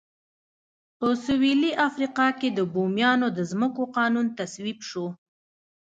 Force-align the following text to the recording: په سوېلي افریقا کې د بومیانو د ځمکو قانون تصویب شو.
په 0.97 1.07
سوېلي 1.25 1.71
افریقا 1.87 2.27
کې 2.39 2.49
د 2.57 2.59
بومیانو 2.73 3.27
د 3.37 3.39
ځمکو 3.51 3.83
قانون 3.97 4.25
تصویب 4.37 4.79
شو. 4.89 5.05